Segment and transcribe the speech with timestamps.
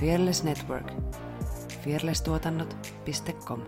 [0.00, 0.92] Fearless Network.
[1.84, 3.60] fearlesstuotannot.com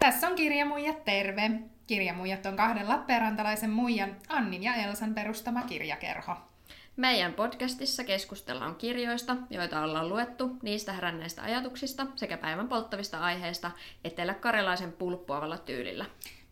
[0.00, 1.50] Tässä on Kirjamuijat terve!
[1.86, 6.51] Kirjamuijat on kahden Lappeenrantalaisen muijan Annin ja Elsan perustama kirjakerho.
[6.96, 13.70] Meidän podcastissa keskustellaan kirjoista, joita ollaan luettu, niistä heränneistä ajatuksista sekä päivän polttavista aiheista
[14.04, 16.04] etelä-karjalaisen pulppuavalla tyylillä.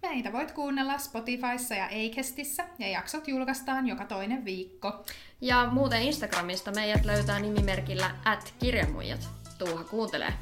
[0.03, 5.05] Meitä voit kuunnella Spotifyssa ja Acastissa ja jaksot julkaistaan joka toinen viikko.
[5.41, 9.29] Ja muuten Instagramista meidät löytää nimimerkillä at kirjamuijat.
[9.59, 10.33] Tuuha kuuntelee.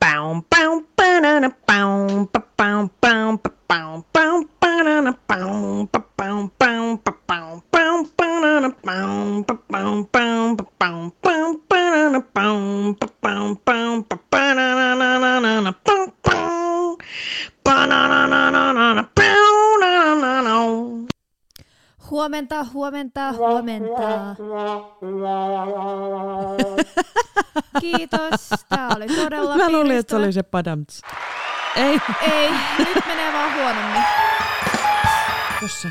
[0.00, 3.38] Pow, pow, banana, pow, pa, pow, pow,
[3.68, 4.02] pa,
[22.12, 24.36] Huomenta, huomenta, huomenta.
[27.80, 28.50] Kiitos.
[28.68, 31.00] Tää oli todella Mä luulin, että se oli se padamts.
[31.76, 32.00] Ei,
[32.32, 34.02] Ei, nyt menee vaan huonommin.
[35.60, 35.88] tossa.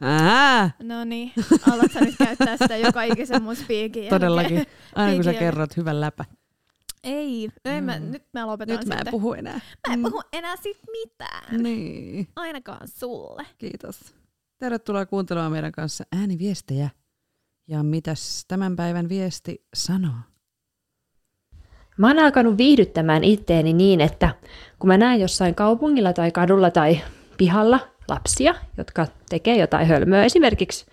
[0.00, 1.32] Ää, No niin,
[1.72, 4.66] alat sä nyt käyttää sitä joka ikisen mun spiikin todellakin.
[4.94, 6.24] Aina kun sä kerrot hyvän läpä.
[7.04, 9.10] Ei, ei mä, nyt mä lopetan Nyt mä en sitten.
[9.10, 9.60] puhu enää.
[9.88, 11.62] Mä en puhu enää sit mitään.
[11.62, 12.28] Niin.
[12.36, 13.46] Ainakaan sulle.
[13.58, 14.14] Kiitos.
[14.58, 16.90] Tervetuloa kuuntelemaan meidän kanssa ääniviestejä.
[17.68, 20.14] Ja mitäs tämän päivän viesti sanoo?
[21.98, 24.34] Mä oon alkanut viihdyttämään itteeni niin, että
[24.78, 27.00] kun mä näen jossain kaupungilla tai kadulla tai
[27.38, 30.86] pihalla lapsia, jotka tekee jotain hölmöä, esimerkiksi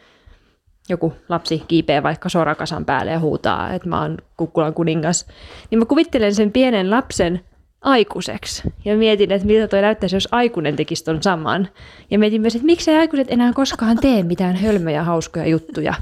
[0.89, 5.25] joku lapsi kiipeää vaikka sorakasan päälle ja huutaa, että mä oon kukkulan kuningas,
[5.71, 7.41] niin mä kuvittelen sen pienen lapsen
[7.81, 8.63] aikuiseksi.
[8.85, 11.67] Ja mietin, että miltä toi näyttäisi, jos aikuinen tekisi ton saman.
[12.11, 15.93] Ja mietin myös, että miksei aikuiset enää koskaan tee mitään hölmöjä, hauskoja juttuja.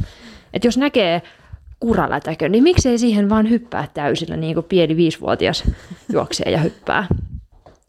[0.54, 1.22] Että jos näkee
[1.80, 5.64] kuralätäkön, niin miksei siihen vaan hyppää täysillä, niin kuin pieni viisivuotias
[6.12, 7.08] juoksee ja hyppää.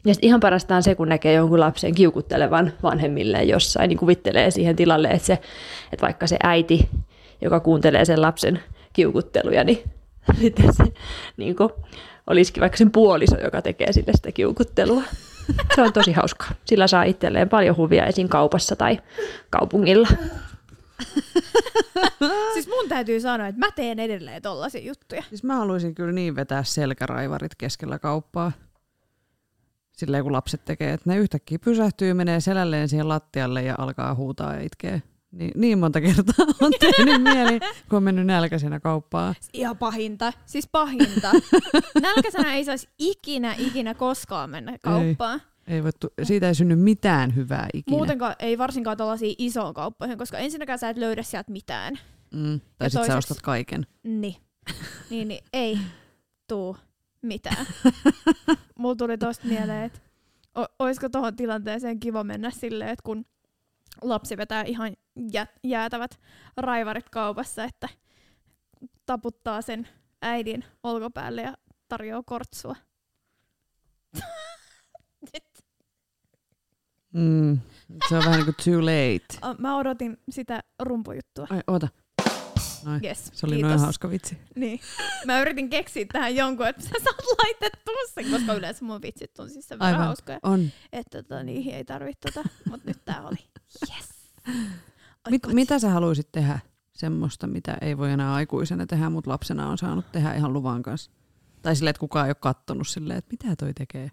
[0.05, 4.51] Ja sitten ihan parasta on se, kun näkee jonkun lapsen kiukuttelevan vanhemmilleen jossain, niin kuvittelee
[4.51, 5.33] siihen tilalle, että, se,
[5.93, 6.89] että vaikka se äiti,
[7.41, 8.63] joka kuuntelee sen lapsen
[8.93, 9.83] kiukutteluja, niin
[10.41, 10.83] sitten se
[11.37, 11.69] niin kuin,
[12.27, 15.01] olisikin vaikka sen puoliso, joka tekee sille sitä kiukuttelua.
[15.75, 16.51] Se on tosi hauskaa.
[16.65, 18.27] Sillä saa itselleen paljon huvia esim.
[18.27, 18.99] kaupassa tai
[19.49, 20.07] kaupungilla.
[22.53, 25.23] Siis mun täytyy sanoa, että mä teen edelleen tollasia juttuja.
[25.29, 28.51] Siis mä haluaisin kyllä niin vetää selkäraivarit keskellä kauppaa.
[29.95, 34.53] Silleen kun lapset tekee, että ne yhtäkkiä pysähtyy, menee selälleen siihen lattialle ja alkaa huutaa
[34.53, 35.01] ja itkee.
[35.31, 39.35] Niin, niin monta kertaa on tehnyt mieli, kun on mennyt nälkäisenä kauppaan.
[39.53, 40.33] Ihan pahinta.
[40.45, 41.31] Siis pahinta.
[42.01, 45.41] Nälkäisenä ei saisi ikinä, ikinä koskaan mennä kauppaan.
[45.67, 47.97] Ei voi, tu- siitä ei synny mitään hyvää ikinä.
[47.97, 51.99] Muutenkaan ei varsinkaan tällaisiin isoon kauppoihin, koska ensinnäkään sä et löydä sieltä mitään.
[52.33, 52.59] Mm.
[52.77, 53.85] Tai Ja sit sä ostat kaiken.
[54.03, 54.35] Niin.
[55.09, 55.77] niin, niin ei
[56.47, 56.77] tuu
[57.25, 57.65] mitään.
[58.79, 59.99] Mulla tuli tosta mieleen, että
[60.57, 63.25] o- olisiko tuohon tilanteeseen kiva mennä silleen, että kun
[64.01, 64.93] lapsi vetää ihan
[65.33, 66.19] jä- jäätävät
[66.57, 67.89] raivarit kaupassa, että
[69.05, 69.87] taputtaa sen
[70.21, 71.53] äidin olkopäälle ja
[71.87, 72.75] tarjoaa kortsua.
[77.13, 77.59] Mm.
[78.09, 79.55] Se on vähän niin kuin too late.
[79.61, 81.47] Mä odotin sitä rumpujuttua.
[81.49, 81.87] Ai, oota.
[82.85, 83.05] Noin.
[83.05, 83.69] Yes, Se oli kiitos.
[83.69, 84.37] noin hauska vitsi.
[84.55, 84.79] Niin.
[85.25, 89.49] Mä yritin keksiä tähän jonkun, että sä saat laitettua sen, koska yleensä mun vitsit on
[89.49, 90.05] siis sen verran Aivan.
[90.07, 90.39] hauskoja.
[90.43, 90.69] On.
[90.93, 93.37] Että tota, niihin ei tarvitse tota, mutta nyt tää oli.
[93.95, 94.09] Yes.
[94.47, 95.55] Oi Mit, koti.
[95.55, 96.59] mitä sä haluaisit tehdä
[96.95, 101.11] semmoista, mitä ei voi enää aikuisena tehdä, mutta lapsena on saanut tehdä ihan luvan kanssa?
[101.61, 104.11] Tai silleen, että kukaan ei ole kattonut silleen, että mitä toi tekee?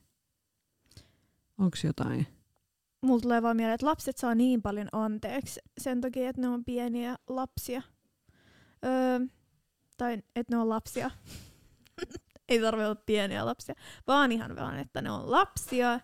[1.59, 2.27] Onko jotain?
[3.03, 6.65] Mulla tulee vaan mieleen, että lapset saa niin paljon anteeksi sen takia, että ne on
[6.65, 7.83] pieniä lapsia.
[8.85, 9.21] Öö,
[9.97, 11.11] tai että ne on lapsia.
[12.49, 13.75] ei tarvitse olla pieniä lapsia,
[14.07, 16.01] vaan ihan vaan, että ne on lapsia.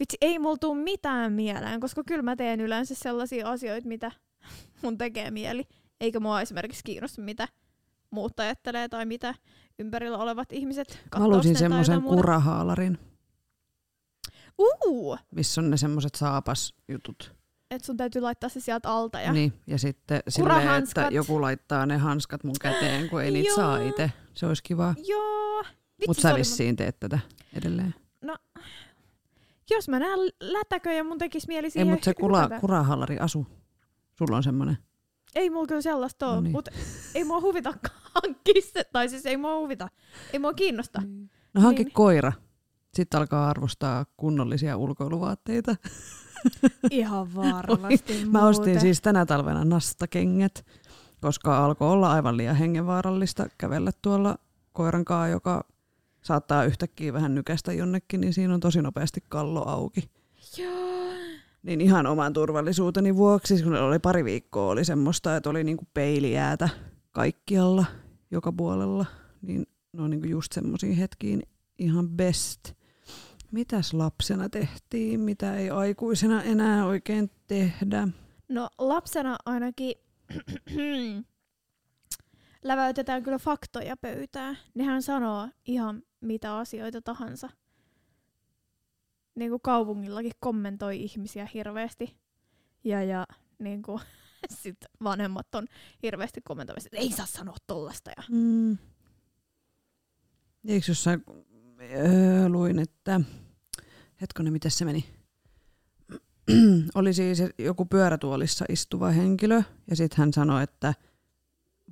[0.00, 4.12] Vitsi, ei mulla tuu mitään mieleen, koska kyllä mä teen yleensä sellaisia asioita, mitä
[4.82, 5.68] mun tekee mieli.
[6.00, 7.48] Eikä mua esimerkiksi kiinnosta, mitä
[8.10, 9.34] muut ajattelee tai mitä
[9.78, 12.98] ympärillä olevat ihmiset Mä haluaisin semmoisen kurahaalarin,
[14.58, 15.18] Uu!
[15.30, 17.39] missä on ne semmoiset saapasjutut.
[17.70, 19.20] Että sun täytyy laittaa se sieltä alta.
[19.20, 19.32] Ja...
[19.32, 23.78] Niin, ja sitten silleen, että joku laittaa ne hanskat mun käteen, kun ei niitä saa
[23.78, 24.12] itse.
[24.34, 24.94] Se olisi kiva.
[25.08, 25.64] Joo.
[26.06, 27.18] Mutta sä vissiin teet tätä
[27.54, 27.94] edelleen.
[28.24, 28.38] mun-
[29.70, 32.60] Jos mä näen lätäkö ja mun tekis mieli Ei, siihen mutta se kula, hypätä.
[32.60, 33.46] kurahallari asu.
[34.18, 34.78] Sulla on semmoinen.
[35.34, 36.52] Ei mulla kyllä sellaista No ole, niin.
[36.52, 36.70] mutta
[37.14, 38.84] ei mua huvitakaan hankkia se.
[38.92, 39.88] Tai siis ei mua huvita.
[40.32, 41.02] Ei mua kiinnosta.
[41.54, 41.92] No hanki Niin.
[41.92, 42.32] koira.
[42.94, 45.76] Sitten alkaa arvostaa kunnollisia ulkoiluvaatteita.
[46.90, 50.66] Ihan varmasti Mä ostin siis tänä talvena nastakengät,
[51.20, 54.38] koska alkoi olla aivan liian hengenvaarallista kävellä tuolla
[54.72, 55.64] koiran kaa, joka
[56.22, 60.10] saattaa yhtäkkiä vähän nykästä jonnekin, niin siinä on tosi nopeasti kallo auki.
[60.58, 60.90] Joo.
[61.62, 66.68] Niin ihan oman turvallisuuteni vuoksi, kun oli pari viikkoa, oli semmoista, että oli niinku peilijäätä
[67.12, 67.84] kaikkialla,
[68.30, 69.06] joka puolella,
[69.42, 71.42] niin ne on niinku just semmoisiin hetkiin
[71.78, 72.72] ihan best.
[73.50, 78.08] Mitäs lapsena tehtiin, mitä ei aikuisena enää oikein tehdä?
[78.48, 79.94] No lapsena ainakin
[82.62, 84.58] läväytetään kyllä faktoja pöytään.
[84.74, 87.48] Nehän sanoo ihan mitä asioita tahansa.
[89.34, 92.16] Niin kuin kaupungillakin kommentoi ihmisiä hirveästi.
[92.84, 93.26] Ja, ja
[93.58, 94.00] niin kuin,
[94.62, 95.66] sit vanhemmat on
[96.02, 98.10] hirveästi kommentoimassa, että ei saa sanoa tollasta.
[98.10, 98.22] Ja...
[98.30, 98.78] Mm.
[100.68, 101.24] Eikö jossain
[101.80, 103.20] öö, luin, että
[104.20, 105.04] hetkonen, miten se meni?
[106.94, 110.94] Oli siis joku pyörätuolissa istuva henkilö ja sitten hän sanoi, että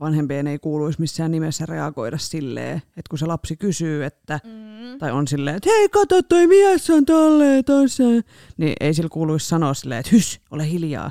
[0.01, 4.99] vanhempien ei kuuluisi missään nimessä reagoida silleen, että kun se lapsi kysyy, että Mm.
[4.99, 8.03] tai on silleen, että hei kato toi mies on tolleen tossa,
[8.57, 11.11] niin ei sillä kuuluisi sanoa silleen, että hys, ole hiljaa,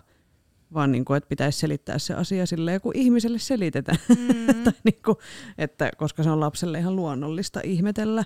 [0.73, 3.97] vaan niin kuin, että pitäisi selittää se asia silleen, kun ihmiselle selitetään.
[4.09, 4.63] Mm.
[4.63, 5.18] tai niin kuin,
[5.57, 8.23] että koska se on lapselle ihan luonnollista ihmetellä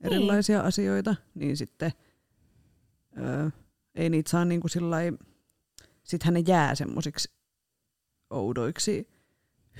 [0.00, 1.92] erilaisia asioita, niin sitten
[3.18, 3.50] öö,
[3.94, 5.12] ei niitä saa niin kuin sillai,
[6.02, 7.30] sittenhän ne jää semmoisiksi
[8.30, 9.08] oudoiksi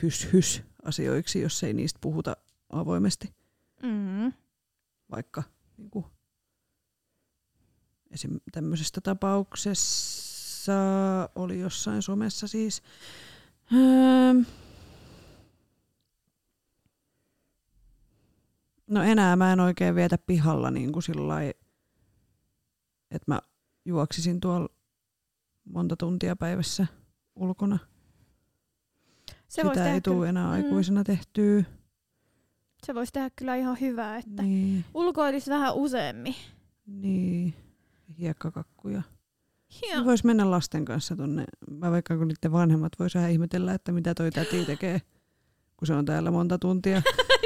[0.03, 2.37] hys-hys asioiksi, jos ei niistä puhuta
[2.71, 3.35] avoimesti,
[3.83, 4.33] Mm.
[5.11, 5.43] vaikka
[5.77, 6.05] niin kuin,
[8.11, 8.41] esim.
[8.53, 10.73] tämmöisestä tapauksessa
[11.35, 12.83] oli jossain somessa siis
[13.75, 14.35] öö,
[18.91, 21.49] No enää mä en oikein vietä pihalla niin kuin sillai,
[23.11, 23.41] että mä
[23.85, 24.69] juoksisin tuolla
[25.65, 26.87] monta tuntia päivässä
[27.37, 27.79] ulkona.
[29.49, 30.53] Se voisi Sitä ei tule kyllä, enää Mm.
[30.53, 31.65] aikuisena tehtyä.
[32.87, 36.35] se vois tehdä kyllä ihan hyvää, että Niin, ulkoilisi vähän useammin.
[36.87, 37.55] niin.
[38.19, 39.03] Hiekkakakkuja.
[39.95, 40.05] Joo.
[40.05, 44.15] Vois mennä lasten kanssa tonne, mä vaikka kun niiden vanhemmat vois vähän ihmetellä, että mitä
[44.15, 45.01] toi täti tekee,
[45.77, 47.03] kun se on täällä monta tuntia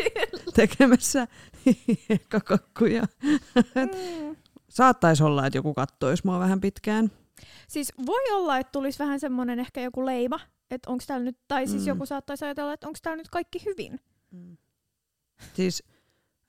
[0.54, 1.26] tekemässä
[2.08, 3.02] hiekkakakkuja.
[3.56, 4.36] Mm.
[4.68, 7.10] Saattaisi olla, että joku kattoisi mua vähän pitkään.
[7.68, 10.40] Siis voi olla, että tulisi vähän semmoinen ehkä joku leima,
[10.70, 11.88] että onko täällä nyt, tai siis Mm.
[11.88, 14.00] joku saattaisi ajatella, että onko täällä nyt kaikki hyvin.
[15.54, 15.82] Siis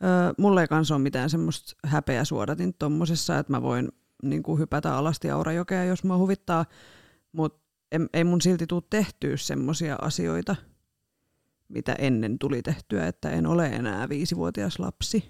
[0.03, 0.07] ö,
[0.37, 3.89] mulla ei kans ole mitään semmoista häpeä suodatin tommosessa, että mä voin
[4.23, 6.65] niin kuin hypätä alasti Aurajokea, jos mua huvittaa,
[7.31, 7.59] mutta
[8.13, 10.55] ei mun silti tuu tehtyä semmosia asioita,
[11.73, 15.23] mitä ennen tuli tehtyä, että en ole enää viisivuotias lapsi.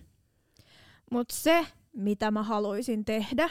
[1.12, 3.50] Mutta se, mitä mä haluaisin tehdä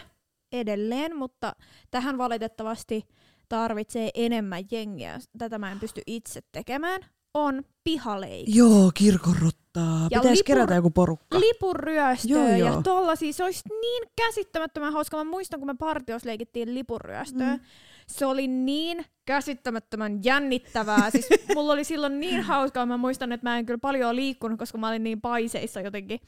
[0.53, 1.53] edelleen, mutta
[1.91, 3.09] tähän valitettavasti
[3.49, 7.01] tarvitsee enemmän jengiä, tätä mä en pysty itse tekemään,
[7.35, 8.59] on pihaleikki.
[8.59, 10.09] Joo, kirkonrottaa.
[10.11, 11.41] Ja Pitäisi lipur- kerätä joku porukka.
[11.41, 13.33] Lipunryöstöä Joo, ja tollasia.
[13.33, 15.17] Se olisi niin käsittämättömän hauska.
[15.17, 17.57] Mä muistan, kun me partiossa leikittiin lipunryöstöä.
[17.57, 17.63] Mm.
[18.11, 21.11] Se oli niin käsittämättömän jännittävää.
[21.11, 22.87] siis mulla oli silloin niin hauskaa.
[22.87, 26.21] Mä muistan, että mä en kyllä paljon liikkunut, koska mä olin niin paiseissa jotenkin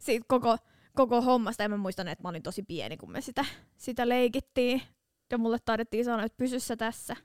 [0.00, 0.58] siitä koko,
[0.94, 1.62] koko hommasta.
[1.62, 3.44] Ja mä muistan, että mä olin tosi pieni, kun me sitä,
[3.76, 4.82] sitä leikittiin.
[5.30, 7.16] Ja mulle taidettiin sanoa, että pysy sä tässä.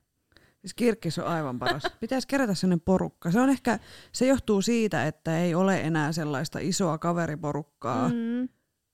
[0.61, 1.83] Siis kirkkis on aivan paras.
[1.99, 3.31] Pitäisi kerätä sellainen porukka.
[3.31, 3.79] Se on ehkä,
[4.11, 8.15] se johtuu siitä, että ei ole enää sellaista isoa kaveriporukkaa, mm.
[8.15, 8.49] Mm.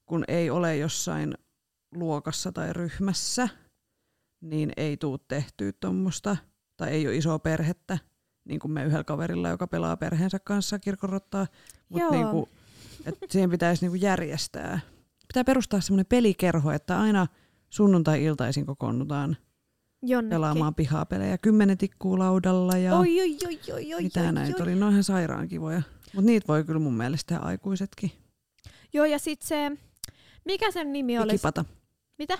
[0.06, 1.34] kun ei ole jossain
[1.96, 3.50] luokassa tai ryhmässä,
[4.42, 6.38] niin ei tuu tehtyä tuommoista,
[6.78, 7.98] tai ei ole isoa perhettä,
[8.46, 11.48] niin kuin me yhdellä kaverilla, joka pelaa perheensä kanssa kirkonrottaa.
[11.90, 12.12] Mutta Joo.
[12.12, 12.50] niinku,
[13.06, 14.80] et siihen pitäisi niinku järjestää.
[15.28, 17.28] Pitää perustaa semmoinen pelikerho, että aina
[17.70, 19.38] sunnuntai-iltaisin kokoonnutaan
[20.02, 20.30] Jonnekin.
[20.36, 21.38] pelaamaan pihapelejä.
[21.38, 24.64] Kymmenen tikkuu laudalla ja Oi, oi, oi, oi, oi, mitä oi, näitä oi.
[24.64, 24.76] oli.
[24.76, 25.82] Ne on ihan sairaan kivoja.
[26.14, 28.12] Mutta niitä voi kyllä mun mielestä tehdä aikuisetkin.
[28.94, 29.72] Joo, ja sit se,
[30.46, 31.32] mikä sen nimi oli?
[31.32, 31.66] Pikipata.
[32.18, 32.40] Mitä?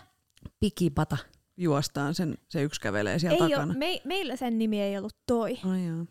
[0.60, 1.18] Pikipata.
[1.58, 3.74] Juostaan sen, se yksi kävelee siellä Ei takana.
[3.74, 5.60] oo, me, meillä sen nimi ei ollut toi.
[5.72, 6.06] Ai jaa.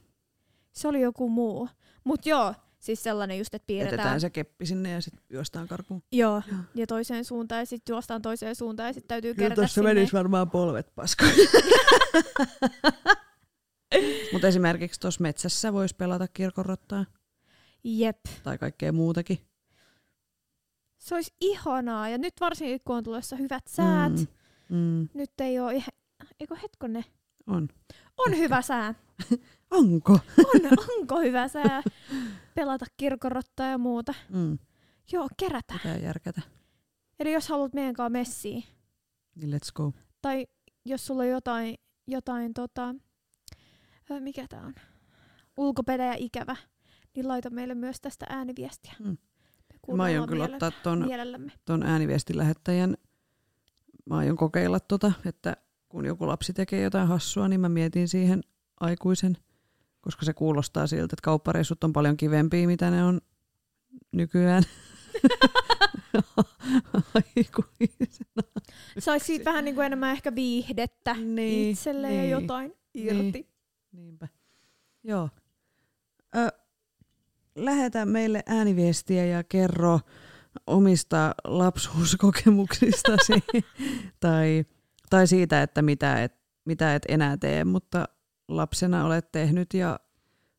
[0.73, 1.69] Se oli joku muu.
[2.05, 3.99] Mut joo, siis sellainen just, että piirretään.
[3.99, 6.03] Jätetään se keppi sinne ja sitten juostaan karkuun.
[6.13, 6.59] Joo, Joo.
[6.75, 9.95] ja toiseen suuntaan ja sitten juostaan toiseen suuntaan ja sitten täytyy Kyllä kerätä tuossa sinne.
[9.95, 11.31] menisi varmaan polvet paskoon.
[14.33, 17.05] Mutta esimerkiksi tuossa metsässä voisi pelata kirkonrottaa
[17.85, 18.19] Jep.
[18.43, 19.39] tai kaikkea muutakin.
[20.99, 22.09] Se olisi ihanaa.
[22.09, 24.13] Ja nyt varsinkin, kun on tulossa hyvät säät.
[24.13, 24.27] Mm,
[24.69, 25.89] mm, Nyt ei ole ihan...
[26.41, 27.05] Eikö hetkone?
[27.47, 27.69] on.
[28.17, 28.37] On Ehkä.
[28.43, 28.95] hyvä sää.
[29.71, 30.13] Onko?
[30.55, 30.61] On,
[31.01, 31.83] onko hyvä sää
[32.55, 34.15] pelata kirkorottaa ja muuta.
[34.29, 34.59] Mm,
[35.13, 35.81] Joo, kerätään.
[35.83, 36.43] pitää järkätä.
[37.21, 38.65] Eli jos haluat meidän kanssa messiin,
[39.35, 39.93] Niin let's go.
[40.23, 40.47] tai
[40.85, 41.75] jos sulla on jotain,
[42.07, 42.95] jotain tota,
[44.21, 44.75] mikä tää on,
[45.57, 46.57] ulkopelejä ikävä,
[47.17, 48.95] niin laita meille myös tästä ääniviestiä.
[48.99, 49.17] Mm.
[49.89, 51.07] Me Mä aion kyllä ottaa ton,
[51.65, 52.97] ton ääniviestin lähettäjän.
[54.07, 55.57] Mä aion kokeilla tota, että
[55.89, 58.41] kun joku lapsi tekee jotain hassua, niin mä mietin siihen
[58.81, 59.37] aikuisen,
[60.01, 63.21] koska se kuulostaa siltä, että kauppareissut on paljon kivempiä, mitä ne on
[64.13, 64.63] nykyään.
[67.15, 68.63] Aikuisena.
[68.99, 73.21] Saisi siitä vähän niin kuin enemmän ehkä viihdettä Niin, itselle ja niin, jotain irti.
[73.33, 73.47] niin.
[73.93, 74.29] Niinpä.
[75.05, 75.29] Joo.
[76.37, 76.49] Ö,
[77.55, 80.01] lähetä meille ääniviestiä ja kerro
[80.67, 83.33] omista lapsuuskokemuksistasi
[84.21, 84.65] tai,
[85.11, 86.33] tai siitä, että mitä et,
[86.65, 88.09] mitä et enää tee, mutta
[88.49, 90.01] lapsena olet tehnyt ja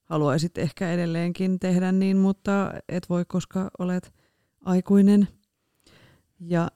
[0.03, 4.13] haluaisit ehkä edelleenkin tehdä niin, mutta et voi, koska olet
[4.65, 5.27] aikuinen.
[6.39, 6.69] Ja äh,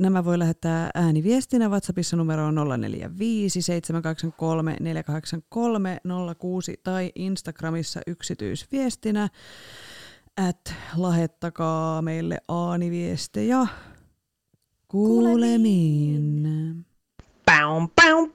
[0.00, 6.00] nämä voi lähettää ääniviestinä WhatsAppissa numero on 045 783 483
[6.38, 9.28] 06 tai Instagramissa yksityisviestinä
[10.36, 13.66] at lähettäkaa meille aaniviestejä.
[14.88, 16.42] Kuulemiin.
[17.46, 18.33] Bow, banana,